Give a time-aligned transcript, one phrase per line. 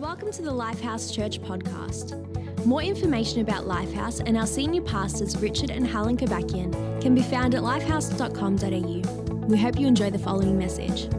[0.00, 2.64] Welcome to the Lifehouse Church podcast.
[2.64, 7.54] More information about Lifehouse and our senior pastors, Richard and Helen Kabakian, can be found
[7.54, 9.44] at lifehouse.com.au.
[9.46, 11.12] We hope you enjoy the following message.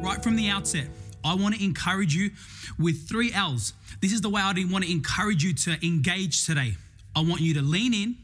[0.00, 0.86] Right from the outset,
[1.24, 2.30] I want to encourage you
[2.78, 3.72] with three L's.
[4.00, 6.74] This is the way I want to encourage you to engage today.
[7.16, 8.14] I want you to lean in,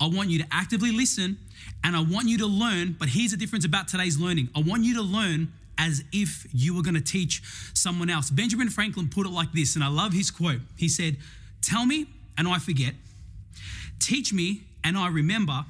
[0.00, 1.38] I want you to actively listen,
[1.84, 2.96] and I want you to learn.
[2.98, 6.74] But here's the difference about today's learning I want you to learn as if you
[6.74, 7.42] were going to teach
[7.72, 8.28] someone else.
[8.28, 10.60] Benjamin Franklin put it like this, and I love his quote.
[10.76, 11.16] He said,
[11.62, 12.06] Tell me,
[12.36, 12.94] and I forget.
[13.98, 15.64] Teach me, and I remember.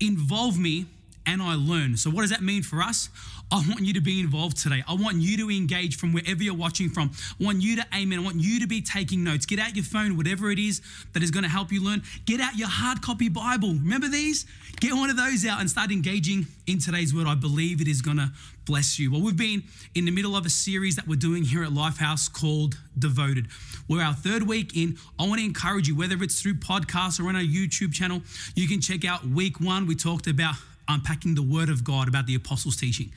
[0.00, 0.86] Involve me,
[1.26, 1.96] and I learn.
[1.96, 3.08] So, what does that mean for us?
[3.52, 4.82] I want you to be involved today.
[4.88, 7.10] I want you to engage from wherever you're watching from.
[7.38, 8.20] I want you to amen.
[8.20, 9.44] I want you to be taking notes.
[9.44, 10.80] Get out your phone, whatever it is
[11.12, 12.02] that is going to help you learn.
[12.24, 13.68] Get out your hard copy Bible.
[13.68, 14.46] Remember these?
[14.80, 17.26] Get one of those out and start engaging in today's word.
[17.26, 18.32] I believe it is going to
[18.64, 19.12] bless you.
[19.12, 22.32] Well, we've been in the middle of a series that we're doing here at Lifehouse
[22.32, 23.48] called Devoted.
[23.86, 24.96] We're our third week in.
[25.18, 28.22] I want to encourage you, whether it's through podcasts or on our YouTube channel,
[28.54, 29.86] you can check out week one.
[29.86, 30.54] We talked about
[30.88, 33.12] unpacking the word of God about the apostles' teaching.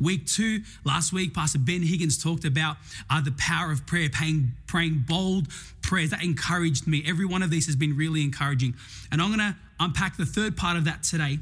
[0.00, 2.76] Week two, last week, Pastor Ben Higgins talked about
[3.08, 5.48] uh, the power of prayer, praying, praying bold
[5.82, 6.10] prayers.
[6.10, 7.04] That encouraged me.
[7.06, 8.74] Every one of these has been really encouraging.
[9.12, 11.38] And I'm going to unpack the third part of that today.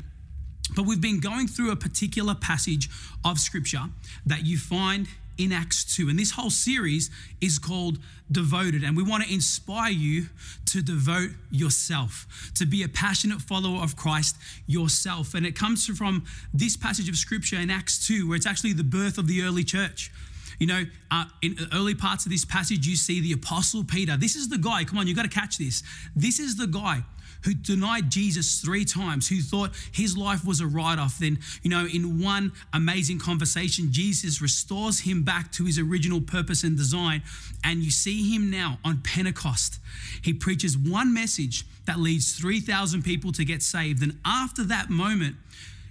[0.77, 2.91] But we've been going through a particular passage
[3.25, 3.85] of scripture
[4.27, 6.09] that you find in Acts 2.
[6.09, 7.99] And this whole series is called
[8.31, 8.83] Devoted.
[8.83, 10.27] And we want to inspire you
[10.67, 15.35] to devote yourself, to be a passionate follower of Christ yourself.
[15.35, 18.85] And it comes from this passage of scripture in Acts 2, where it's actually the
[18.85, 20.11] birth of the early church.
[20.59, 24.17] You know, uh, in early parts of this passage, you see the Apostle Peter.
[24.17, 25.83] This is the guy, come on, you got to catch this.
[26.17, 27.05] This is the guy
[27.45, 31.19] who denied Jesus three times, who thought his life was a write off.
[31.19, 36.65] Then, you know, in one amazing conversation, Jesus restores him back to his original purpose
[36.65, 37.23] and design.
[37.63, 39.79] And you see him now on Pentecost.
[40.23, 44.03] He preaches one message that leads 3,000 people to get saved.
[44.03, 45.37] And after that moment,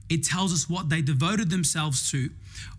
[0.10, 2.30] it tells us what they devoted themselves to.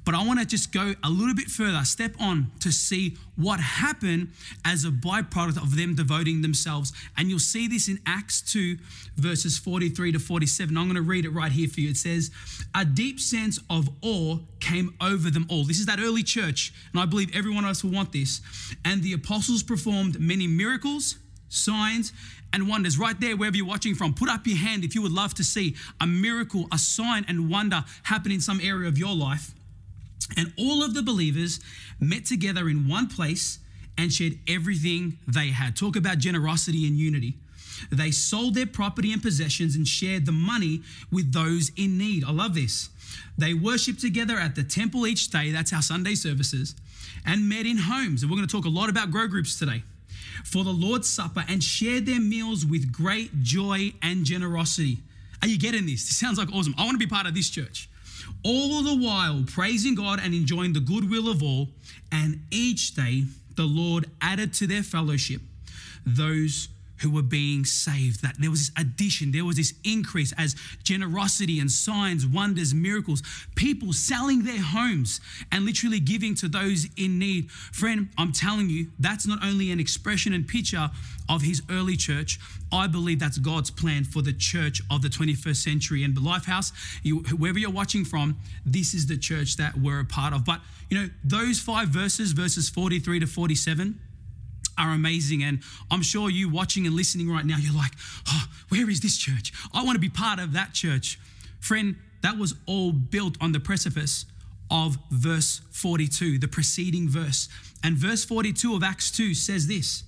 [0.05, 3.61] But I want to just go a little bit further, step on to see what
[3.61, 4.33] happened
[4.65, 6.93] as a byproduct of them devoting themselves.
[7.17, 8.79] And you'll see this in Acts 2,
[9.17, 10.77] verses 43 to 47.
[10.77, 11.91] I'm going to read it right here for you.
[11.91, 12.31] It says,
[12.75, 15.65] A deep sense of awe came over them all.
[15.65, 18.41] This is that early church, and I believe every one of us will want this.
[18.85, 21.17] And the apostles performed many miracles,
[21.49, 22.13] signs,
[22.53, 24.15] and wonders right there, wherever you're watching from.
[24.15, 27.51] Put up your hand if you would love to see a miracle, a sign, and
[27.51, 29.55] wonder happen in some area of your life.
[30.37, 31.61] And all of the believers
[32.01, 33.59] met together in one place
[33.97, 35.77] and shared everything they had.
[35.77, 37.35] Talk about generosity and unity.
[37.91, 40.83] They sold their property and possessions and shared the money
[41.13, 42.25] with those in need.
[42.25, 42.91] I love this.
[43.37, 46.75] They worshiped together at the temple each day, that's our Sunday services,
[47.25, 48.23] and met in homes.
[48.23, 49.83] And we're going to talk a lot about grow groups today.
[50.45, 54.99] For the Lord's Supper and shared their meals with great joy and generosity.
[55.43, 56.09] Are you getting this?
[56.09, 56.75] This sounds like awesome.
[56.79, 57.89] I want to be part of this church
[58.45, 61.69] all the while praising God and enjoying the goodwill of all.
[62.13, 63.25] And each day
[63.57, 65.43] the Lord added to their fellowship
[66.07, 66.69] those
[67.01, 68.23] who were being saved.
[68.23, 73.23] That there was this addition, there was this increase as generosity and signs, wonders, miracles,
[73.55, 75.21] people selling their homes
[75.53, 77.51] and literally giving to those in need.
[77.51, 80.91] Friend, I'm telling you, that's not only an expression and picture
[81.29, 82.39] of his early church,
[82.73, 86.05] I believe that's God's plan for the church of the 21st century.
[86.05, 86.73] And the Lifehouse,
[87.03, 90.45] you, wherever you're watching from, this is the church that we're a part of.
[90.45, 90.61] But,
[90.91, 93.99] you know, those five verses, verses 43 to 47,
[94.79, 95.43] are amazing.
[95.43, 97.93] And I'm sure you watching and listening right now, you're like,
[98.29, 99.53] oh, where is this church?
[99.73, 101.19] I want to be part of that church.
[101.61, 104.27] Friend, that was all built on the precipice
[104.71, 107.49] of verse 42, the preceding verse.
[107.83, 110.05] And verse 42 of Acts 2 says this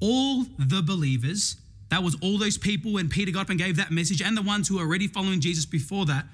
[0.00, 1.56] All the believers,
[1.90, 4.42] that was all those people when Peter got up and gave that message, and the
[4.42, 6.26] ones who were already following Jesus before that,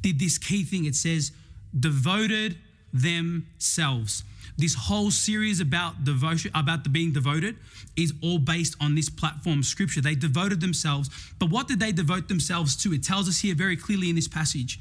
[0.00, 0.84] did this key thing.
[0.84, 1.32] It says,
[1.78, 2.56] devoted
[2.92, 4.22] themselves.
[4.56, 7.56] This whole series about devotion, about the being devoted,
[7.96, 10.00] is all based on this platform scripture.
[10.00, 11.10] They devoted themselves.
[11.38, 12.92] But what did they devote themselves to?
[12.92, 14.80] It tells us here very clearly in this passage.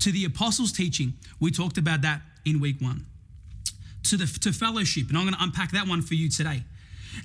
[0.00, 3.06] To the apostles' teaching, we talked about that in week one.
[4.04, 6.64] To the to fellowship, and I'm going to unpack that one for you today.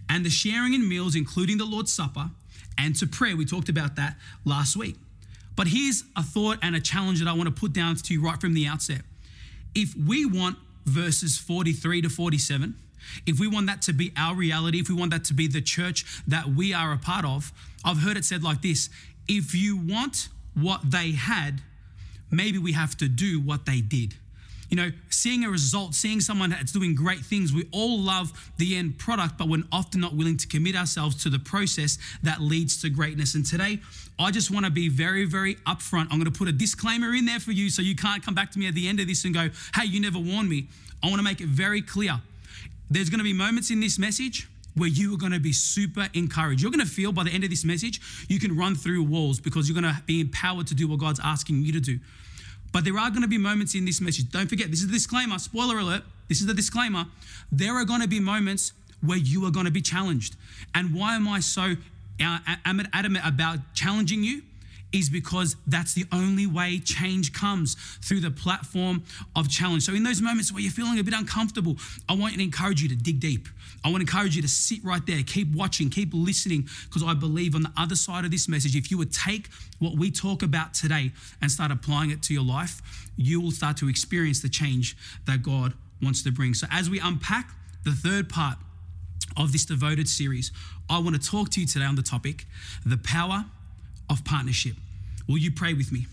[0.08, 2.30] And the sharing in meals, including the Lord's Supper,
[2.78, 3.36] and to prayer.
[3.36, 4.16] We talked about that
[4.46, 4.96] last week.
[5.56, 8.24] But here's a thought and a challenge that I want to put down to you
[8.24, 9.02] right from the outset.
[9.76, 10.58] If we want
[10.90, 12.76] verses 43 to 47,
[13.26, 15.62] if we want that to be our reality, if we want that to be the
[15.62, 17.52] church that we are a part of,
[17.84, 18.90] I've heard it said like this
[19.28, 21.62] if you want what they had,
[22.32, 24.16] maybe we have to do what they did.
[24.70, 28.76] You know, seeing a result, seeing someone that's doing great things, we all love the
[28.76, 32.82] end product, but we're often not willing to commit ourselves to the process that leads
[32.84, 33.34] to greatness.
[33.34, 33.80] And today,
[34.20, 36.08] I just want to be very, very upfront.
[36.12, 38.52] I'm going to put a disclaimer in there for you so you can't come back
[38.52, 40.68] to me at the end of this and go, hey, you never warned me.
[41.02, 42.22] I want to make it very clear.
[42.90, 46.08] There's going to be moments in this message where you are going to be super
[46.14, 46.62] encouraged.
[46.62, 49.40] You're going to feel by the end of this message, you can run through walls
[49.40, 52.00] because you're going to be empowered to do what God's asking you to do.
[52.72, 54.30] But there are going to be moments in this message.
[54.30, 55.40] Don't forget, this is the disclaimer.
[55.40, 56.04] Spoiler alert.
[56.28, 57.06] This is the disclaimer.
[57.52, 60.36] There are going to be moments where you are going to be challenged.
[60.76, 61.76] And why am I so
[62.22, 64.44] uh, adamant about challenging you?
[64.92, 69.04] Is because that's the only way change comes through the platform
[69.36, 69.84] of challenge.
[69.84, 71.78] So, in those moments where you're feeling a bit uncomfortable,
[72.08, 73.48] I want to encourage you to dig deep.
[73.84, 77.14] I want to encourage you to sit right there, keep watching, keep listening, because I
[77.14, 79.50] believe on the other side of this message, if you would take
[79.80, 82.82] what we talk about today and start applying it to your life,
[83.16, 86.54] you will start to experience the change that God wants to bring.
[86.54, 87.52] So, as we unpack
[87.84, 88.58] the third part
[89.38, 90.52] of this devoted series,
[90.90, 92.46] I want to talk to you today on the topic
[92.86, 93.46] the power
[94.10, 94.76] of partnership.
[95.28, 96.08] Will you pray with me?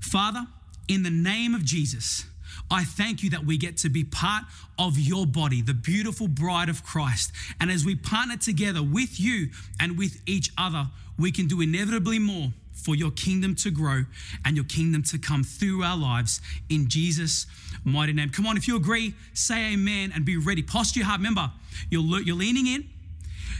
[0.00, 0.46] Father,
[0.88, 2.26] in the name of Jesus,
[2.70, 4.44] I thank you that we get to be part
[4.78, 7.32] of your body, the beautiful bride of Christ.
[7.60, 10.88] And as we partner together with you and with each other,
[11.18, 14.04] we can do inevitably more for your kingdom to grow
[14.44, 17.46] and your kingdom to come through our lives in Jesus'
[17.84, 18.30] mighty name.
[18.30, 20.62] Come on, if you agree, say amen and be ready.
[20.62, 21.18] Posture your heart.
[21.18, 21.50] Remember,
[21.90, 22.88] you're, you're leaning in,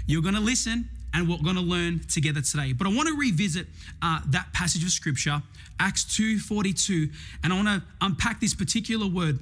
[0.07, 2.73] you're going to listen, and we're going to learn together today.
[2.73, 3.67] But I want to revisit
[4.03, 5.43] uh, that passage of scripture,
[5.79, 7.13] Acts 2:42,
[7.43, 9.41] and I want to unpack this particular word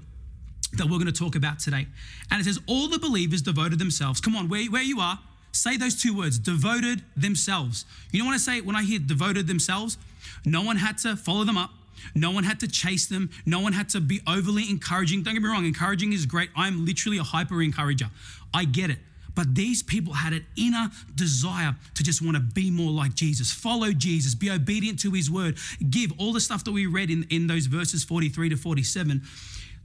[0.74, 1.86] that we're going to talk about today.
[2.30, 4.20] And it says, All the believers devoted themselves.
[4.20, 5.18] Come on, where, where you are,
[5.52, 7.84] say those two words, devoted themselves.
[8.12, 9.98] You know what I say when I hear devoted themselves?
[10.44, 11.70] No one had to follow them up.
[12.14, 13.30] No one had to chase them.
[13.44, 15.22] No one had to be overly encouraging.
[15.22, 16.50] Don't get me wrong, encouraging is great.
[16.56, 18.10] I'm literally a hyper encourager.
[18.54, 18.98] I get it.
[19.38, 23.52] But these people had an inner desire to just want to be more like Jesus,
[23.52, 25.58] follow Jesus, be obedient to his word,
[25.90, 29.22] give all the stuff that we read in, in those verses 43 to 47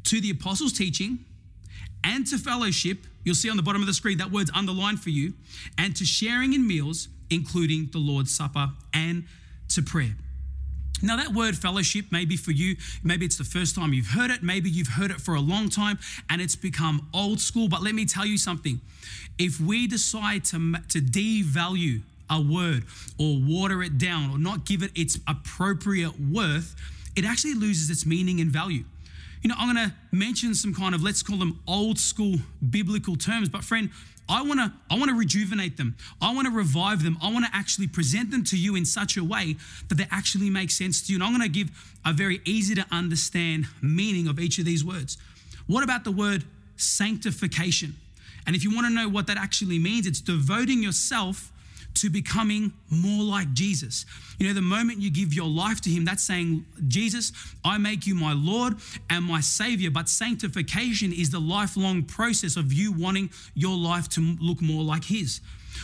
[0.06, 1.20] to the apostles' teaching
[2.04, 3.06] and to fellowship.
[3.24, 5.34] You'll see on the bottom of the screen that word's underlined for you,
[5.78, 9.26] and to sharing in meals, including the Lord's Supper and
[9.70, 10.16] to prayer.
[11.04, 14.42] Now, that word fellowship, maybe for you, maybe it's the first time you've heard it,
[14.42, 17.68] maybe you've heard it for a long time and it's become old school.
[17.68, 18.80] But let me tell you something
[19.38, 22.86] if we decide to, to devalue a word
[23.20, 26.74] or water it down or not give it its appropriate worth,
[27.18, 28.86] it actually loses its meaning and value.
[29.42, 32.38] You know, I'm going to mention some kind of, let's call them old school
[32.70, 33.90] biblical terms, but friend,
[34.30, 35.96] I want to I want to rejuvenate them.
[36.22, 37.18] I want to revive them.
[37.22, 39.58] I want to actually present them to you in such a way
[39.90, 41.18] that they actually make sense to you.
[41.18, 41.70] And I'm going to give
[42.06, 45.18] a very easy to understand meaning of each of these words.
[45.68, 46.46] What about the word
[46.78, 47.96] sanctification?
[48.46, 51.53] And if you want to know what that actually means, it's devoting yourself
[51.96, 54.06] to becoming more like Jesus.
[54.40, 57.32] You know, the moment you give your life to Him, that's saying, Jesus,
[57.64, 58.76] I make you my Lord
[59.10, 59.92] and my Savior.
[59.92, 65.06] But sanctification is the lifelong process of you wanting your life to look more like
[65.06, 65.42] His.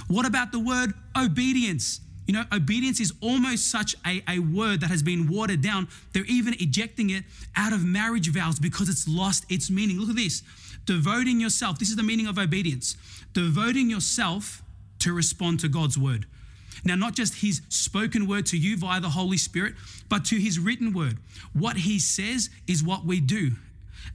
[0.08, 2.02] What about the word obedience?
[2.28, 5.88] You know, obedience is almost such a, a word that has been watered down.
[6.14, 7.24] They're even ejecting it
[7.56, 10.00] out of marriage vows because it's lost its meaning.
[10.00, 10.44] Look at this
[10.86, 11.80] devoting yourself.
[11.80, 12.98] This is the meaning of obedience.
[13.34, 14.64] Devoting yourself
[15.00, 16.26] to respond to God's word.
[16.84, 19.76] Now, not just his spoken word to you via the Holy Spirit,
[20.08, 21.18] but to his written word.
[21.54, 23.52] What he says is what we do.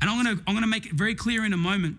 [0.00, 1.99] And I'm gonna, I'm gonna make it very clear in a moment.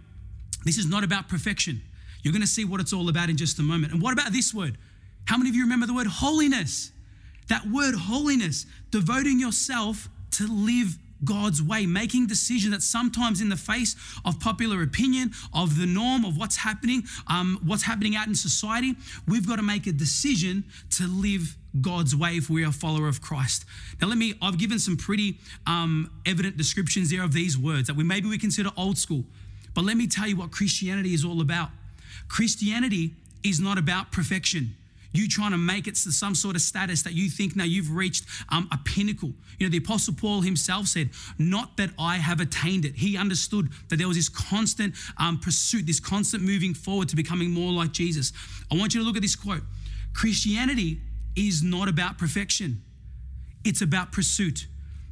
[0.63, 1.81] This is not about perfection.
[2.23, 3.93] You're gonna see what it's all about in just a moment.
[3.93, 4.77] And what about this word?
[5.25, 6.91] How many of you remember the word holiness?
[7.47, 13.57] That word holiness, devoting yourself to live God's way, making decisions that sometimes in the
[13.57, 18.35] face of popular opinion, of the norm, of what's happening, um, what's happening out in
[18.35, 18.95] society,
[19.27, 23.07] we've got to make a decision to live God's way if we are a follower
[23.07, 23.65] of Christ.
[24.01, 27.95] Now, let me, I've given some pretty um, evident descriptions there of these words that
[27.95, 29.25] we maybe we consider old school.
[29.73, 31.69] But let me tell you what Christianity is all about.
[32.29, 33.13] Christianity
[33.43, 34.75] is not about perfection
[35.17, 37.91] you trying to make it to some sort of status that you think now you've
[37.91, 39.33] reached um, a pinnacle.
[39.59, 42.95] You know, the Apostle Paul himself said, Not that I have attained it.
[42.95, 47.51] He understood that there was this constant um, pursuit, this constant moving forward to becoming
[47.51, 48.33] more like Jesus.
[48.71, 49.63] I want you to look at this quote
[50.13, 51.01] Christianity
[51.35, 52.81] is not about perfection,
[53.63, 54.67] it's about pursuit.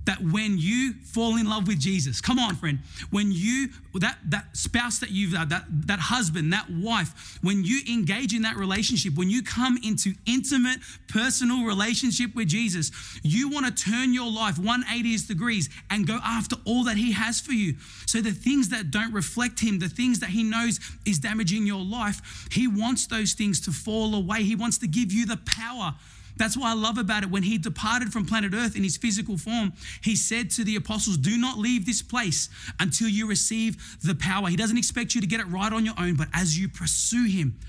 [0.06, 2.80] That when you fall in love with Jesus, come on, friend,
[3.10, 8.34] when you that that spouse that you've that that husband, that wife, when you engage
[8.34, 12.92] in that relationship, when you come into intimate, personal relationship with Jesus,
[13.24, 17.40] you want to turn your life 180 degrees and go after all that He has
[17.40, 17.76] for you.
[18.06, 21.84] So the things that don't reflect Him, the things that He knows is damaging your
[21.84, 24.44] life, He wants those things to fall away.
[24.44, 25.96] He wants to give you the power
[26.36, 27.30] that's what I love about it.
[27.30, 31.18] When he departed from planet Earth in his physical form, he said to the apostles,
[31.18, 32.50] Do not leave this place
[32.80, 34.48] until you receive the power.
[34.48, 37.28] He doesn't expect you to get it right on your own, but as you pursue
[37.28, 37.60] him,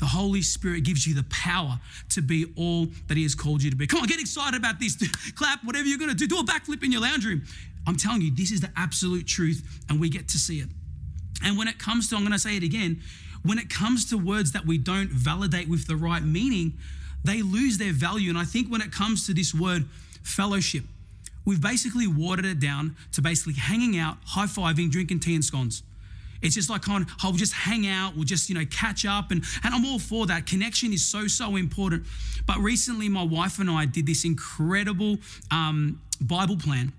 [0.00, 1.78] the Holy Spirit gives you the power
[2.10, 3.86] to be all that He has called you to be.
[3.86, 4.96] Come on, get excited about this.
[5.34, 6.26] Clap, whatever you're going to do.
[6.26, 7.44] Do a backflip in your lounge room.
[7.86, 10.68] I'm telling you, this is the absolute truth, and we get to see it.
[11.44, 13.02] And when it comes to, I'm going to say it again,
[13.42, 16.78] when it comes to words that we don't validate with the right meaning,
[17.24, 18.30] they lose their value.
[18.30, 19.86] And I think when it comes to this word
[20.22, 20.84] fellowship,
[21.44, 25.82] we've basically watered it down to basically hanging out, high fiving, drinking tea and scones.
[26.42, 29.30] It's just like on, oh, we'll just hang out, we'll just, you know, catch up.
[29.30, 30.46] And, and I'm all for that.
[30.46, 32.04] Connection is so, so important.
[32.46, 35.18] But recently, my wife and I did this incredible
[35.50, 36.92] um, Bible plan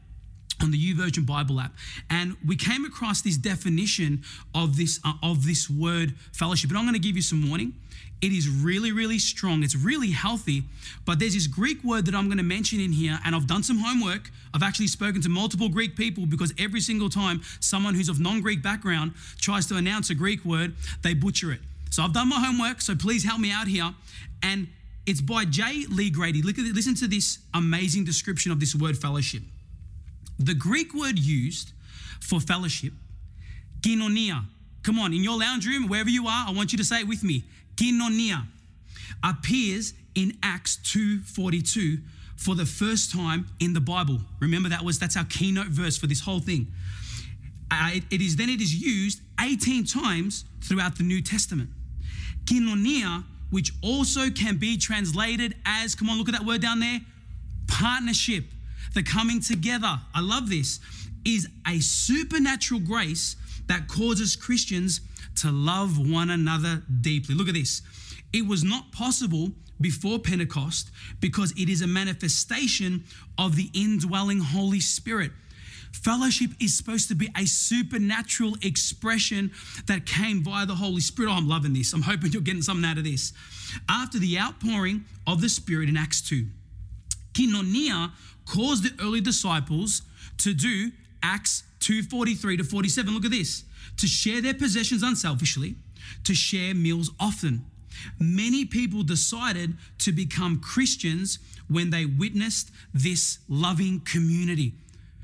[0.61, 1.73] on the YouVersion Bible app,
[2.09, 6.69] and we came across this definition of this uh, of this word fellowship.
[6.69, 7.73] And I'm going to give you some warning.
[8.21, 9.63] It is really, really strong.
[9.63, 10.63] It's really healthy.
[11.05, 13.63] But there's this Greek word that I'm going to mention in here, and I've done
[13.63, 14.29] some homework.
[14.53, 18.41] I've actually spoken to multiple Greek people because every single time someone who's of non
[18.41, 21.61] Greek background tries to announce a Greek word, they butcher it.
[21.89, 23.91] So I've done my homework, so please help me out here.
[24.43, 24.67] And
[25.05, 25.85] it's by J.
[25.89, 26.41] Lee Grady.
[26.41, 29.41] Look at listen to this amazing description of this word fellowship.
[30.45, 31.71] The Greek word used
[32.19, 32.93] for fellowship,
[33.81, 34.45] koinonia.
[34.83, 37.07] Come on, in your lounge room, wherever you are, I want you to say it
[37.07, 37.43] with me
[37.81, 38.45] koinonia
[39.23, 42.01] appears in Acts 2:42
[42.35, 44.21] for the first time in the Bible.
[44.39, 46.67] Remember that was that's our keynote verse for this whole thing.
[47.69, 51.69] Uh, it, it is then it is used 18 times throughout the New Testament.
[52.45, 57.01] Koinonia, which also can be translated as come on, look at that word down there,
[57.67, 58.45] partnership,
[58.93, 59.99] the coming together.
[60.13, 60.79] I love this.
[61.23, 63.35] Is a supernatural grace
[63.67, 65.01] that causes Christians
[65.35, 67.35] to love one another deeply.
[67.35, 67.81] Look at this.
[68.33, 73.03] It was not possible before Pentecost because it is a manifestation
[73.37, 75.31] of the indwelling Holy Spirit.
[75.91, 79.51] Fellowship is supposed to be a supernatural expression
[79.87, 81.29] that came via the Holy Spirit.
[81.29, 81.93] Oh, I'm loving this.
[81.93, 83.33] I'm hoping you're getting something out of this.
[83.89, 86.45] After the outpouring of the Spirit in Acts 2,
[87.33, 88.11] Koinonia
[88.45, 90.01] caused the early disciples
[90.37, 90.91] to do
[91.23, 93.13] Acts 2:43 to 47.
[93.13, 93.63] Look at this
[93.97, 95.75] to share their possessions unselfishly,
[96.23, 97.65] to share meals often.
[98.19, 104.73] Many people decided to become Christians when they witnessed this loving community.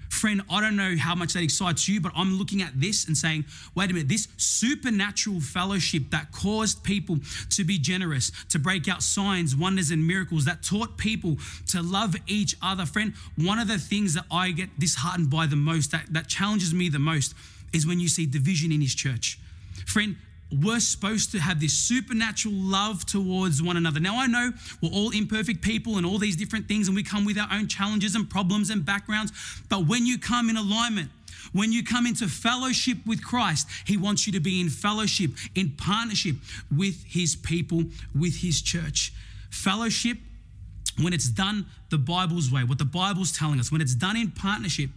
[0.10, 3.18] Friend, I don't know how much that excites you, but I'm looking at this and
[3.18, 3.46] saying,
[3.76, 7.20] wait a minute, this supernatural fellowship that caused people
[7.52, 11.38] to be generous, to break out signs, wonders, and miracles, that taught people
[11.68, 12.86] to love each other.
[12.86, 16.74] Friend, one of the things that I get disheartened by the most, that, that challenges
[16.74, 17.36] me the most,
[17.74, 19.40] is when you see division in his church.
[19.86, 20.16] Friend,
[20.52, 24.00] we're supposed to have this supernatural love towards one another.
[24.00, 24.52] Now, I know
[24.82, 27.68] we're all imperfect people and all these different things, and we come with our own
[27.68, 29.34] challenges and problems and backgrounds.
[29.70, 31.12] But when you come in alignment,
[31.52, 35.72] when you come into fellowship with Christ, He wants you to be in fellowship, in
[35.72, 36.36] partnership
[36.76, 37.84] with His people,
[38.18, 39.14] with His church.
[39.50, 40.18] Fellowship,
[41.02, 44.32] when it's done the Bible's way, what the Bible's telling us, when it's done in
[44.32, 44.90] partnership,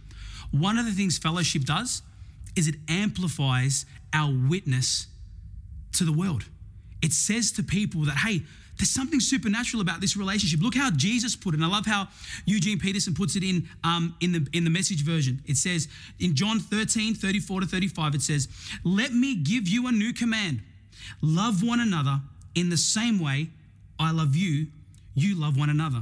[0.51, 2.01] one of the things fellowship does
[2.55, 5.07] is it amplifies our witness
[5.93, 6.45] to the world.
[7.01, 8.43] It says to people that, hey,
[8.77, 10.61] there's something supernatural about this relationship.
[10.61, 11.57] Look how Jesus put it.
[11.57, 12.07] And I love how
[12.45, 15.41] Eugene Peterson puts it in, um, in, the, in the message version.
[15.45, 15.87] It says
[16.19, 18.47] in John 13, 34 to 35, it says,
[18.83, 20.61] Let me give you a new command.
[21.21, 22.21] Love one another
[22.55, 23.49] in the same way
[23.99, 24.67] I love you,
[25.13, 26.01] you love one another.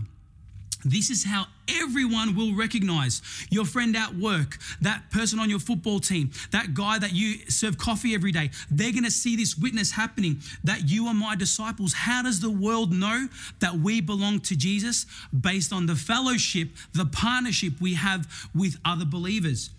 [0.86, 1.48] This is how
[1.82, 7.00] everyone will recognize your friend at work, that person on your football team, that guy
[7.00, 8.50] that you serve coffee every day.
[8.70, 11.94] They're going to see this witness happening that you are my disciples.
[11.94, 13.28] How does the world know
[13.60, 15.06] that we belong to Jesus?
[15.40, 19.70] Based on the fellowship, the partnership we have with other believers.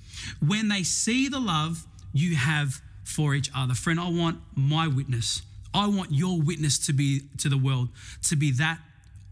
[0.47, 3.75] When they see the love you have for each other.
[3.75, 5.43] Friend, I want my witness.
[5.75, 7.89] I want your witness to be to the world
[8.29, 8.79] to be that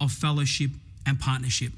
[0.00, 0.70] of fellowship
[1.06, 1.72] and partnership.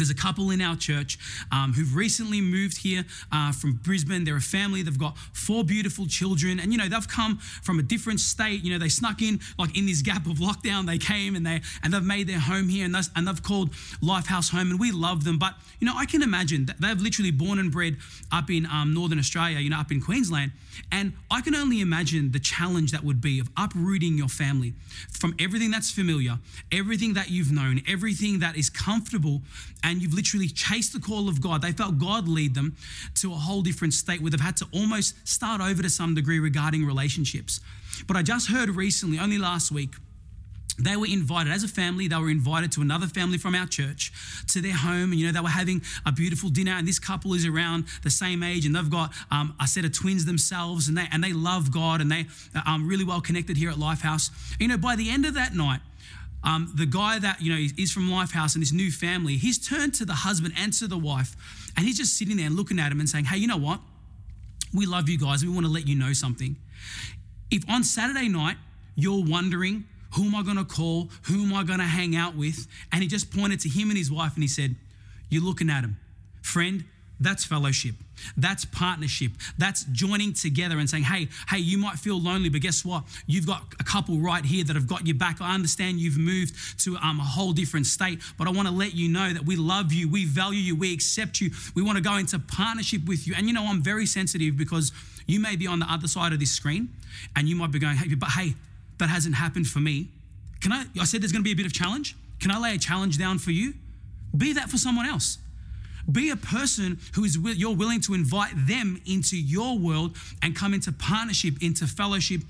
[0.00, 1.18] There's a couple in our church
[1.52, 4.24] um, who've recently moved here uh, from Brisbane.
[4.24, 4.82] They're a family.
[4.82, 8.64] They've got four beautiful children, and you know they've come from a different state.
[8.64, 10.86] You know they snuck in like in this gap of lockdown.
[10.86, 14.50] They came and they and they've made their home here, and, and they've called Lifehouse
[14.50, 15.38] home, and we love them.
[15.38, 17.98] But you know I can imagine that they've literally born and bred
[18.32, 20.52] up in um, Northern Australia, you know up in Queensland,
[20.90, 24.72] and I can only imagine the challenge that would be of uprooting your family
[25.10, 26.38] from everything that's familiar,
[26.72, 29.42] everything that you've known, everything that is comfortable
[29.82, 31.62] and you've literally chased the call of God.
[31.62, 32.76] They felt God lead them
[33.16, 36.38] to a whole different state where they've had to almost start over to some degree
[36.38, 37.60] regarding relationships.
[38.06, 39.94] But I just heard recently, only last week,
[40.78, 44.12] they were invited as a family they were invited to another family from our church
[44.46, 47.34] to their home and you know they were having a beautiful dinner and this couple
[47.34, 50.96] is around the same age and they've got um, a set of twins themselves and
[50.96, 54.30] they and they love god and they are um, really well connected here at lifehouse
[54.58, 55.80] you know by the end of that night
[56.42, 59.94] um, the guy that you know is from Lifehouse and this new family, he's turned
[59.94, 61.36] to the husband and to the wife,
[61.76, 63.80] and he's just sitting there and looking at him and saying, "Hey, you know what?
[64.72, 65.44] We love you guys.
[65.44, 66.56] We want to let you know something.
[67.50, 68.56] If on Saturday night
[68.94, 72.36] you're wondering who am I going to call, who am I going to hang out
[72.36, 74.76] with, and he just pointed to him and his wife and he said,
[75.28, 75.98] "You're looking at him,
[76.42, 76.84] friend.
[77.20, 77.94] That's fellowship.
[78.36, 79.32] That's partnership.
[79.58, 83.04] That's joining together and saying, hey, hey, you might feel lonely, but guess what?
[83.26, 85.40] You've got a couple right here that have got your back.
[85.40, 88.94] I understand you've moved to um, a whole different state, but I want to let
[88.94, 91.50] you know that we love you, we value you, we accept you.
[91.74, 93.34] We want to go into partnership with you.
[93.36, 94.92] And you know, I'm very sensitive because
[95.26, 96.88] you may be on the other side of this screen
[97.36, 98.54] and you might be going, hey, but hey,
[98.98, 100.08] that hasn't happened for me.
[100.60, 100.84] Can I?
[100.98, 102.16] I said there's going to be a bit of challenge.
[102.40, 103.74] Can I lay a challenge down for you?
[104.36, 105.38] Be that for someone else.
[106.10, 110.74] Be a person who is you're willing to invite them into your world and come
[110.74, 112.42] into partnership, into fellowship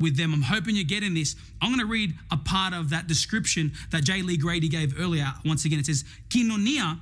[0.00, 0.32] with them.
[0.34, 1.36] I'm hoping you're getting this.
[1.60, 4.22] I'm going to read a part of that description that J.
[4.22, 5.32] Lee Grady gave earlier.
[5.44, 6.98] Once again, it says "Koinonia,"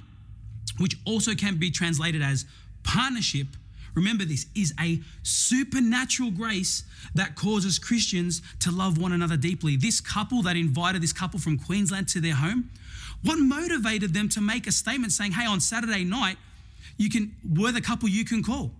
[0.78, 2.44] which also can be translated as
[2.82, 3.49] partnership.
[3.94, 6.82] Remember, this is a supernatural grace
[7.14, 9.76] that causes Christians to love one another deeply.
[9.76, 12.70] This couple that invited this couple from Queensland to their home
[13.24, 16.36] what motivated them to make a statement saying, hey, on Saturday night,
[16.98, 18.70] you can, we're the couple you can call?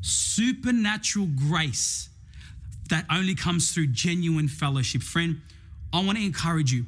[0.00, 2.08] Supernatural grace
[2.90, 5.02] that only comes through genuine fellowship.
[5.02, 5.40] Friend,
[5.92, 6.86] I want to encourage you.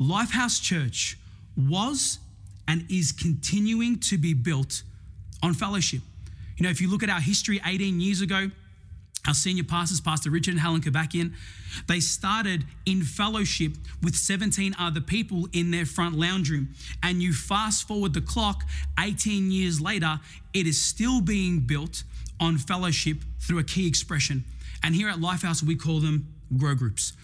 [0.00, 1.18] Lifehouse Church
[1.56, 2.18] was
[2.66, 4.82] and is continuing to be built
[5.42, 6.00] on fellowship.
[6.60, 8.50] You know, if you look at our history 18 years ago,
[9.26, 11.32] our senior pastors, Pastor Richard and Helen Kabakian,
[11.88, 16.74] they started in fellowship with 17 other people in their front lounge room.
[17.02, 18.64] And you fast forward the clock
[18.98, 20.20] 18 years later,
[20.52, 22.02] it is still being built
[22.38, 24.44] on fellowship through a key expression.
[24.82, 27.14] And here at Lifehouse, we call them grow groups.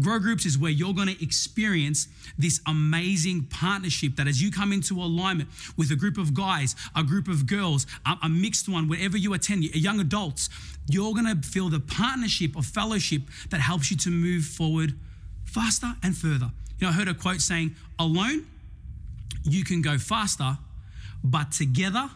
[0.00, 2.08] Grow groups is where you're going to experience
[2.38, 7.02] this amazing partnership that as you come into alignment with a group of guys, a
[7.02, 10.48] group of girls, a, mixed one, wherever you attend, young adults,
[10.88, 14.94] you're going to feel the partnership of fellowship that helps you to move forward
[15.44, 16.50] faster and further.
[16.78, 18.46] You know, I heard a quote saying, alone,
[19.44, 20.58] you can go faster,
[21.22, 22.10] but together,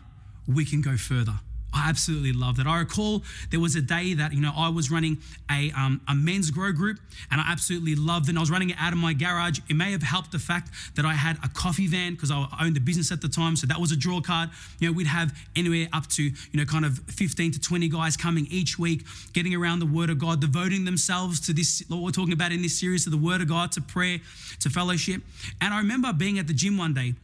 [0.46, 1.34] we can go further.
[1.74, 2.66] I absolutely love that.
[2.66, 5.18] I recall there was a day that you know I was running
[5.50, 6.98] a, um, a men's grow group,
[7.30, 8.30] and I absolutely loved it.
[8.30, 9.58] And I was running it out of my garage.
[9.68, 12.76] It may have helped the fact that I had a coffee van because I owned
[12.76, 14.50] the business at the time, so that was a draw card.
[14.78, 18.16] You know, we'd have anywhere up to you know kind of 15 to 20 guys
[18.16, 21.82] coming each week, getting around the Word of God, devoting themselves to this.
[21.88, 24.20] What we're talking about in this series, to the Word of God, to prayer,
[24.60, 25.22] to fellowship.
[25.60, 27.14] And I remember being at the gym one day,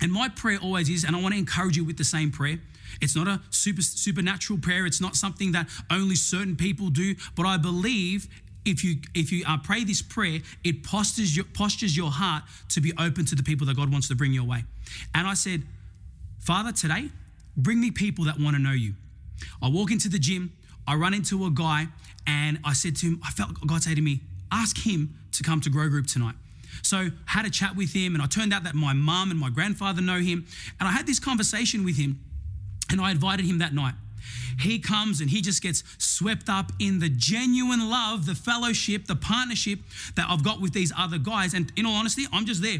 [0.00, 2.60] and my prayer always is, and I want to encourage you with the same prayer
[3.00, 4.86] it's not a super supernatural prayer.
[4.86, 7.14] It's not something that only certain people do.
[7.36, 8.28] But I believe
[8.64, 12.80] if you if you uh, pray this prayer, it postures your postures your heart to
[12.80, 14.64] be open to the people that God wants to bring your way.
[15.14, 15.62] And I said,
[16.40, 17.10] Father, today,
[17.56, 18.94] bring me people that want to know you.
[19.62, 20.52] I walk into the gym.
[20.86, 21.86] I run into a guy,
[22.26, 24.20] and I said to him, I felt God say to me,
[24.52, 26.34] ask him to come to Grow Group tonight.
[26.82, 29.48] So had a chat with him, and I turned out that my mom and my
[29.50, 30.46] grandfather know him,
[30.78, 32.20] and I had this conversation with him.
[32.98, 33.94] And I invited him that night.
[34.58, 39.16] He comes and he just gets swept up in the genuine love, the fellowship, the
[39.16, 39.80] partnership
[40.14, 41.54] that I've got with these other guys.
[41.54, 42.78] And in all honesty, I'm just there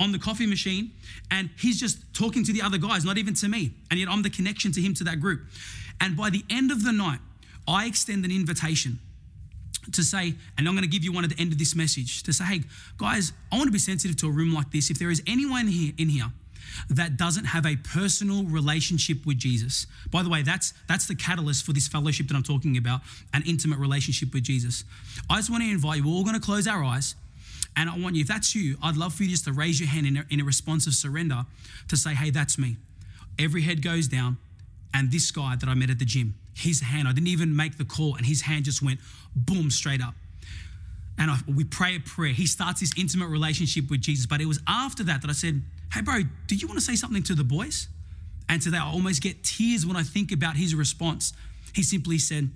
[0.00, 0.92] on the coffee machine
[1.30, 3.72] and he's just talking to the other guys, not even to me.
[3.90, 5.42] And yet I'm the connection to him to that group.
[6.00, 7.20] And by the end of the night,
[7.68, 8.98] I extend an invitation
[9.92, 12.22] to say, and I'm going to give you one at the end of this message
[12.22, 12.62] to say, hey,
[12.96, 14.90] guys, I want to be sensitive to a room like this.
[14.90, 16.32] If there is anyone here in here
[16.88, 19.86] that doesn't have a personal relationship with Jesus.
[20.10, 23.00] By the way, that's that's the catalyst for this fellowship that I'm talking about,
[23.32, 24.84] an intimate relationship with Jesus.
[25.28, 27.14] I just want to invite you, we're all going to close our eyes.
[27.76, 29.88] And I want you, if that's you, I'd love for you just to raise your
[29.88, 31.46] hand in a, in a response of surrender
[31.88, 32.76] to say, hey, that's me.
[33.38, 34.38] Every head goes down.
[34.92, 37.78] And this guy that I met at the gym, his hand, I didn't even make
[37.78, 38.98] the call, and his hand just went
[39.36, 40.14] boom straight up.
[41.16, 42.32] And we pray a prayer.
[42.32, 44.26] He starts this intimate relationship with Jesus.
[44.26, 46.94] But it was after that that I said, hey, bro, do you want to say
[46.94, 47.88] something to the boys?
[48.48, 51.32] And today I almost get tears when I think about his response.
[51.74, 52.50] He simply said,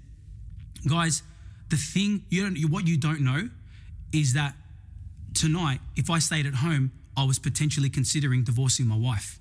[0.88, 1.22] guys,
[1.70, 3.48] the thing you don't, what you don't know
[4.12, 4.54] is that
[5.34, 9.38] tonight, if I stayed at home, I was potentially considering divorcing my wife.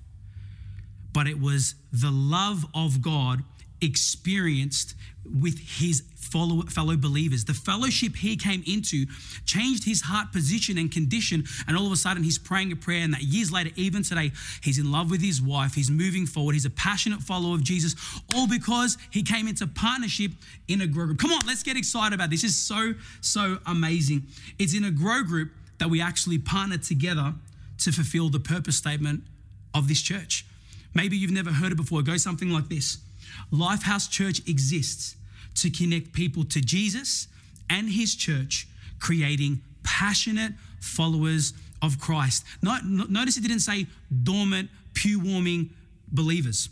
[1.12, 3.44] But it was the love of God
[3.84, 4.94] experienced
[5.24, 7.44] with his fellow, fellow believers.
[7.44, 9.06] The fellowship he came into
[9.46, 11.44] changed his heart position and condition.
[11.66, 13.02] And all of a sudden, he's praying a prayer.
[13.02, 15.74] And that years later, even today, he's in love with his wife.
[15.74, 16.52] He's moving forward.
[16.52, 17.94] He's a passionate follower of Jesus,
[18.34, 20.32] all because he came into partnership
[20.68, 21.18] in a grow group.
[21.18, 22.42] Come on, let's get excited about this.
[22.42, 24.26] This is so, so amazing.
[24.58, 27.34] It's in a grow group that we actually partner together
[27.78, 29.22] to fulfill the purpose statement
[29.72, 30.44] of this church.
[30.94, 32.00] Maybe you've never heard it before.
[32.00, 32.98] It goes something like this
[33.52, 35.16] Lifehouse Church exists
[35.56, 37.28] to connect people to Jesus
[37.70, 38.66] and his church,
[39.00, 42.44] creating passionate followers of Christ.
[42.62, 43.86] Notice it didn't say
[44.22, 45.70] dormant, pew warming
[46.08, 46.68] believers.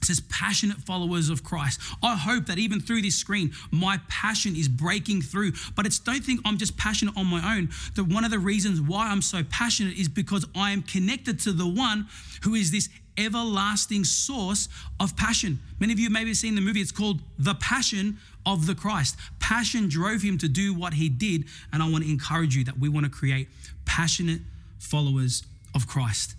[0.00, 1.80] It says passionate followers of Christ.
[2.02, 5.52] I hope that even through this screen, my passion is breaking through.
[5.74, 7.70] But it's don't think I'm just passionate on my own.
[7.96, 11.52] That one of the reasons why I'm so passionate is because I am connected to
[11.52, 12.06] the one
[12.42, 14.68] who is this everlasting source
[15.00, 15.58] of passion.
[15.80, 19.16] Many of you maybe have seen the movie, it's called The Passion of the Christ.
[19.40, 21.44] Passion drove him to do what he did.
[21.72, 23.48] And I want to encourage you that we want to create
[23.84, 24.40] passionate
[24.78, 25.42] followers
[25.74, 26.34] of Christ.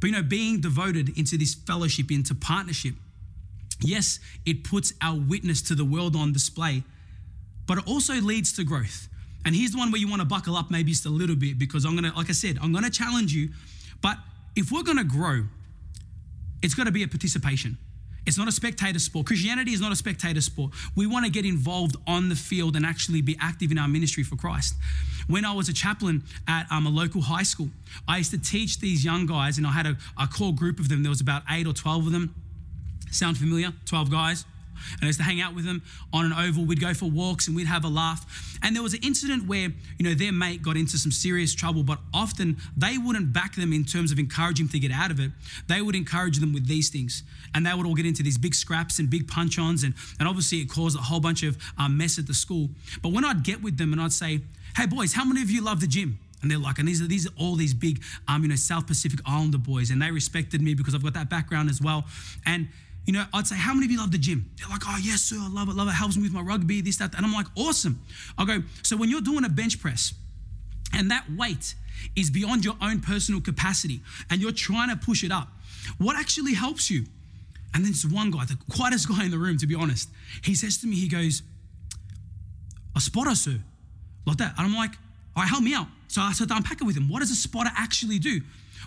[0.00, 2.94] But you know, being devoted into this fellowship, into partnership,
[3.80, 6.82] yes, it puts our witness to the world on display,
[7.66, 9.08] but it also leads to growth.
[9.44, 11.58] And here's the one where you want to buckle up maybe just a little bit
[11.58, 13.50] because I'm going to, like I said, I'm going to challenge you.
[14.02, 14.16] But
[14.56, 15.44] if we're going to grow,
[16.62, 17.78] it's got to be a participation.
[18.26, 19.26] It's not a spectator sport.
[19.26, 20.72] Christianity is not a spectator sport.
[20.94, 24.22] We want to get involved on the field and actually be active in our ministry
[24.22, 24.74] for Christ.
[25.26, 27.68] When I was a chaplain at um, a local high school,
[28.08, 30.88] I used to teach these young guys, and I had a, a core group of
[30.88, 31.02] them.
[31.02, 32.34] There was about eight or 12 of them.
[33.10, 33.72] Sound familiar?
[33.86, 34.44] 12 guys.
[34.94, 36.64] And I used to hang out with them on an oval.
[36.64, 38.58] We'd go for walks and we'd have a laugh.
[38.62, 41.82] And there was an incident where, you know, their mate got into some serious trouble,
[41.82, 45.20] but often they wouldn't back them in terms of encouraging them to get out of
[45.20, 45.30] it.
[45.66, 47.22] They would encourage them with these things.
[47.54, 49.82] And they would all get into these big scraps and big punch ons.
[49.82, 52.68] And, and obviously it caused a whole bunch of um, mess at the school.
[53.02, 54.40] But when I'd get with them and I'd say,
[54.76, 56.18] hey, boys, how many of you love the gym?
[56.42, 58.86] And they're like, and these are these are all these big, um, you know, South
[58.86, 62.04] Pacific Islander boys, and they respected me because I've got that background as well.
[62.46, 62.68] And
[63.10, 64.48] you know, I'd say, How many of you love the gym?
[64.56, 65.90] They're like, Oh, yes, sir, I love it, love it.
[65.90, 67.12] Helps me with my rugby, this, that.
[67.16, 68.00] And I'm like, Awesome.
[68.38, 70.14] I'll go, So when you're doing a bench press
[70.94, 71.74] and that weight
[72.14, 75.48] is beyond your own personal capacity and you're trying to push it up,
[75.98, 77.04] what actually helps you?
[77.74, 80.08] And then this one guy, the quietest guy in the room, to be honest,
[80.44, 81.42] he says to me, He goes,
[82.94, 83.58] A spotter, sir.
[84.24, 84.54] Like that.
[84.56, 84.92] And I'm like,
[85.34, 85.88] All right, help me out.
[86.06, 87.08] So I started to unpack it with him.
[87.08, 88.40] What does a spotter actually do?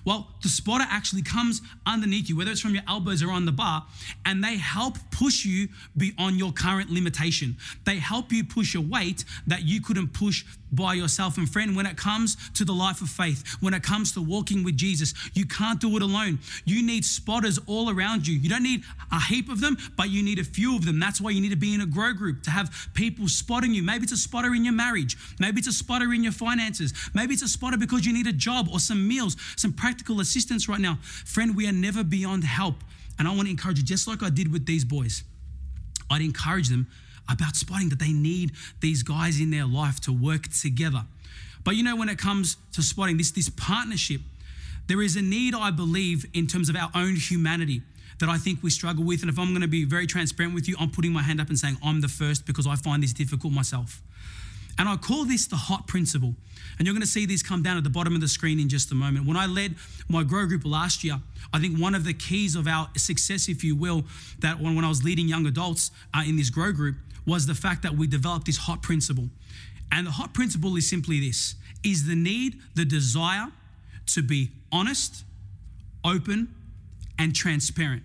[0.06, 3.52] Well, the spotter actually comes underneath you, whether it's from your elbows or on the
[3.52, 3.86] bar,
[4.26, 7.58] and they help push you beyond your current limitation.
[7.86, 10.44] They help you push a weight that you couldn't push
[10.76, 11.38] by yourself.
[11.38, 14.64] And friend, when it comes to the life of faith, when it comes to walking
[14.64, 16.40] with Jesus, you can't do it alone.
[16.66, 18.38] You need spotters all around you.
[18.38, 21.00] You don't need a heap of them, but you need a few of them.
[21.00, 23.84] That's why you need to be in a grow group to have people spotting you.
[23.84, 25.18] Maybe it's a spotter in your marriage.
[25.40, 26.94] Maybe it's a spotter in your finances.
[27.14, 30.68] Maybe it's a spotter because you need a job or some meals, some practical assistance
[30.68, 31.00] right now.
[31.02, 32.76] Friend, we are never beyond help.
[33.20, 35.24] And I want to encourage you, just like I did with these boys,
[36.10, 36.88] I'd encourage them
[37.30, 41.06] about spotting that they need these guys in their life to work together.
[41.64, 44.22] But you know, when it comes to spotting this, this partnership,
[44.88, 47.82] there is a need, I believe, in terms of our own humanity
[48.20, 49.22] that I think we struggle with.
[49.22, 51.50] And if I'm going to be very transparent with you, I'm putting my hand up
[51.50, 54.02] and saying I'm the first because I find this difficult myself.
[54.78, 56.36] And I call this the hot principle.
[56.78, 58.70] And you're going to see these come down at the bottom of the screen in
[58.70, 59.28] just a moment.
[59.28, 59.76] When I led
[60.10, 61.20] my grow group last year,
[61.54, 64.06] I think one of the keys of our success, if you will,
[64.40, 66.96] that when, I was leading young adults uh, in this grow group
[67.28, 69.30] was the fact that we developed this hot principle.
[69.92, 73.52] And the hot principle is simply this is the need, the desire
[74.08, 75.24] to be honest,
[76.04, 76.54] open,
[77.18, 78.04] and transparent.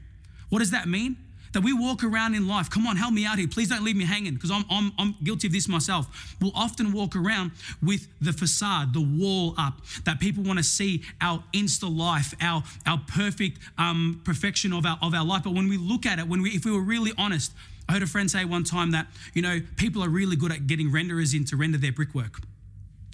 [0.49, 1.17] What does that mean?
[1.53, 3.49] That we walk around in life, come on, help me out here.
[3.49, 6.37] Please don't leave me hanging because I'm, I'm, I'm guilty of this myself.
[6.41, 11.03] We'll often walk around with the facade, the wall up, that people want to see
[11.21, 15.45] our insta life, our, our perfect um, perfection of our, of our life.
[15.45, 17.53] But when we look at it, when we, if we were really honest,
[17.89, 20.67] I heard a friend say one time that, you know, people are really good at
[20.67, 22.41] getting renderers in to render their brickwork.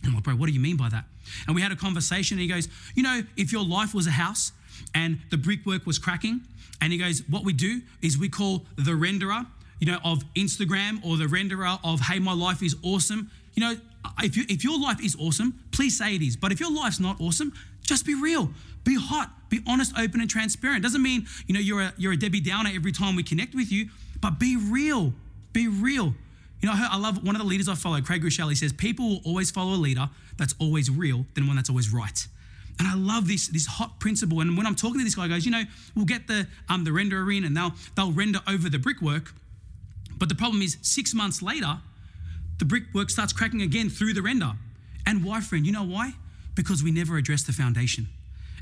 [0.05, 1.05] I'm like, bro, what do you mean by that?
[1.47, 4.11] And we had a conversation, and he goes, you know, if your life was a
[4.11, 4.53] house
[4.95, 6.43] and the brickwork was cracking,
[6.85, 9.47] and he goes, what we do is we call the renderer,
[9.81, 13.31] you know, of Instagram or the renderer of, hey, my life is awesome.
[13.55, 13.77] You know,
[14.23, 16.37] if, you, if your life is awesome, please say it is.
[16.37, 18.51] But if your life's not awesome, just be real.
[18.85, 19.31] Be hot.
[19.49, 20.83] Be honest, open, and transparent.
[20.83, 23.73] Doesn't mean, you know, you're a, you're a Debbie Downer every time we connect with
[23.73, 23.89] you,
[24.21, 25.15] but be real.
[25.55, 26.15] Be real.
[26.61, 28.51] You know, I, love one of the leaders I follow, Craig Groeschel.
[28.51, 31.93] He says, people will always follow a leader that's always real than one that's always
[31.95, 32.27] right.
[32.79, 34.41] And I love this, this hot principle.
[34.41, 35.63] And when I'm talking to this guy, goes, you know,
[35.95, 39.33] we'll get the um, the renderer in and they'll they'll render over the brickwork.
[40.19, 41.79] But the problem is six months later,
[42.59, 44.53] the brickwork starts cracking again through the render.
[45.07, 45.67] And why, friend?
[45.67, 46.15] You know why?
[46.55, 48.09] Because we never address the foundation.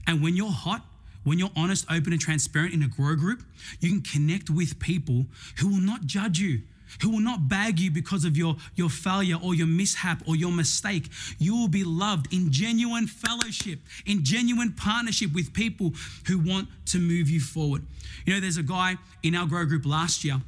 [0.06, 0.82] And when you're hot,
[1.24, 3.42] when you're honest, open, and transparent in a grow group,
[3.80, 5.26] you can connect with people
[5.58, 6.62] who will not judge you,
[7.00, 10.52] who will not bag you because of your, your failure or your mishap or your
[10.52, 11.08] mistake.
[11.38, 15.92] You will be loved in genuine fellowship, in genuine partnership with people
[16.26, 17.84] who want to move you forward.
[18.26, 20.40] You know, there's a guy in our grow group last year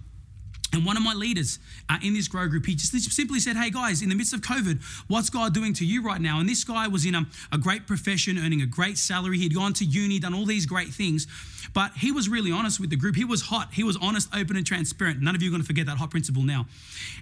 [0.74, 3.70] and one of my leaders uh, in this grow group, he just simply said, Hey
[3.70, 6.40] guys, in the midst of COVID, what's God doing to you right now?
[6.40, 9.38] And this guy was in a, a great profession, earning a great salary.
[9.38, 11.28] He'd gone to uni, done all these great things.
[11.74, 13.14] But he was really honest with the group.
[13.14, 13.72] He was hot.
[13.72, 15.22] He was honest, open, and transparent.
[15.22, 16.66] None of you are going to forget that hot principle now.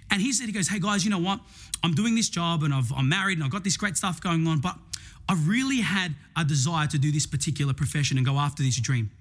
[0.09, 1.39] And he said, He goes, Hey guys, you know what?
[1.83, 4.47] I'm doing this job and I've, I'm married and I've got this great stuff going
[4.47, 4.75] on, but
[5.29, 9.11] I really had a desire to do this particular profession and go after this dream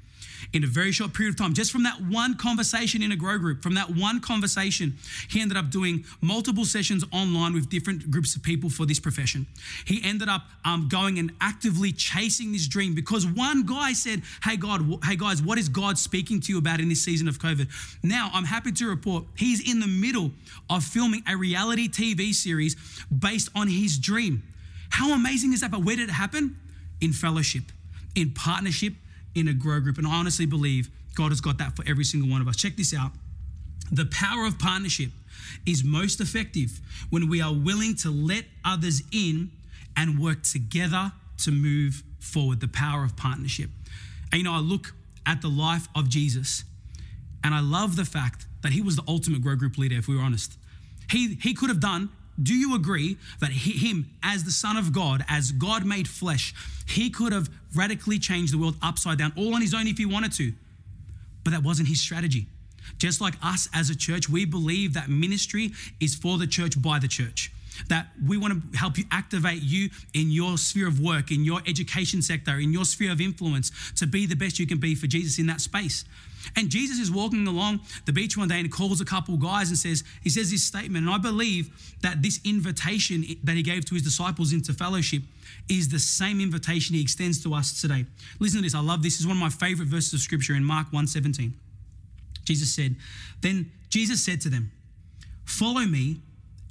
[0.52, 3.38] in a very short period of time, just from that one conversation in a grow
[3.38, 4.96] group, from that one conversation,
[5.28, 9.46] he ended up doing multiple sessions online with different groups of people for this profession.
[9.84, 14.56] He ended up um, going and actively chasing this dream because one guy said, Hey,
[14.56, 17.68] God, hey, guys, what is God speaking to you about in this season of COVID?
[18.02, 20.32] Now, I'm happy to report he's in the middle
[20.68, 24.42] of filming a reality TV series based on his dream.
[24.90, 25.70] How amazing is that?
[25.70, 26.58] But where did it happen?
[27.00, 27.64] In fellowship,
[28.14, 28.94] in partnership,
[29.34, 29.98] in a grow group.
[29.98, 32.56] And I honestly believe God has got that for every single one of us.
[32.56, 33.12] Check this out.
[33.90, 35.10] The power of partnership
[35.66, 39.50] is most effective when we are willing to let others in
[39.96, 42.60] and work together to move forward.
[42.60, 43.70] The power of partnership.
[44.30, 44.94] And you know, I look
[45.26, 46.64] at the life of Jesus
[47.44, 50.16] and I love the fact that he was the ultimate grow group leader, if we
[50.16, 50.56] were honest.
[51.10, 52.08] He, he could have done
[52.40, 56.54] do you agree that he, him, as the Son of God, as God made flesh,
[56.86, 60.06] he could have radically changed the world upside down all on his own if he
[60.06, 60.52] wanted to?
[61.44, 62.46] But that wasn't his strategy.
[62.98, 66.98] Just like us as a church, we believe that ministry is for the church by
[66.98, 67.52] the church.
[67.88, 71.60] That we want to help you activate you in your sphere of work, in your
[71.66, 75.06] education sector, in your sphere of influence to be the best you can be for
[75.06, 76.04] Jesus in that space.
[76.56, 79.78] And Jesus is walking along the beach one day and calls a couple guys and
[79.78, 81.06] says, He says this statement.
[81.06, 81.70] And I believe
[82.02, 85.22] that this invitation that he gave to his disciples into fellowship
[85.68, 88.06] is the same invitation he extends to us today.
[88.40, 88.74] Listen to this.
[88.74, 89.14] I love this.
[89.14, 91.52] This is one of my favorite verses of scripture in Mark 1:17.
[92.44, 92.96] Jesus said,
[93.40, 94.72] Then Jesus said to them,
[95.44, 96.20] Follow me,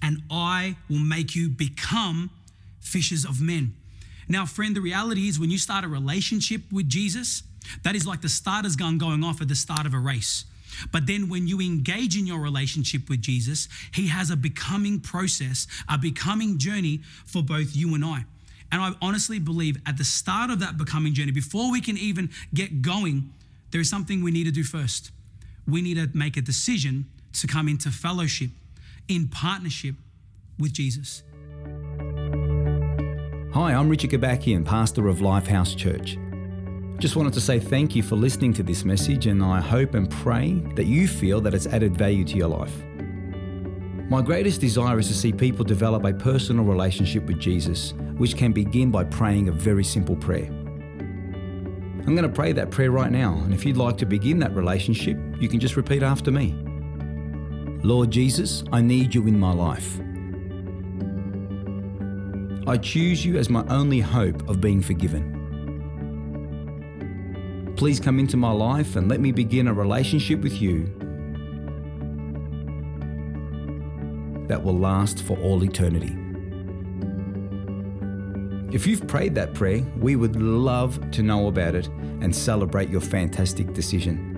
[0.01, 2.31] and I will make you become
[2.79, 3.75] fishers of men.
[4.27, 7.43] Now, friend, the reality is when you start a relationship with Jesus,
[7.83, 10.45] that is like the starter's gun going off at the start of a race.
[10.91, 15.67] But then when you engage in your relationship with Jesus, he has a becoming process,
[15.89, 18.25] a becoming journey for both you and I.
[18.71, 22.29] And I honestly believe at the start of that becoming journey, before we can even
[22.53, 23.33] get going,
[23.71, 25.11] there is something we need to do first.
[25.67, 28.49] We need to make a decision to come into fellowship,
[29.07, 29.95] in partnership
[30.57, 31.23] with Jesus.
[33.53, 36.17] Hi, I'm Richard Kabakian, pastor of Lifehouse Church.
[36.99, 40.09] Just wanted to say thank you for listening to this message, and I hope and
[40.09, 42.73] pray that you feel that it's added value to your life.
[44.09, 48.53] My greatest desire is to see people develop a personal relationship with Jesus, which can
[48.53, 50.45] begin by praying a very simple prayer.
[50.45, 54.55] I'm going to pray that prayer right now, and if you'd like to begin that
[54.55, 56.55] relationship, you can just repeat after me
[57.84, 60.00] Lord Jesus, I need you in my life.
[62.67, 65.39] I choose you as my only hope of being forgiven.
[67.76, 70.86] Please come into my life and let me begin a relationship with you
[74.48, 76.15] that will last for all eternity.
[78.72, 83.02] If you've prayed that prayer, we would love to know about it and celebrate your
[83.02, 84.31] fantastic decision.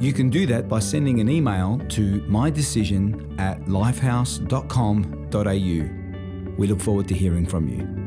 [0.00, 6.56] You can do that by sending an email to mydecision at lifehouse.com.au.
[6.56, 7.99] We look forward to hearing from you.